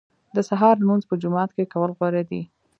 [0.35, 2.41] د سهار لمونځ په جومات کې کول غوره دي.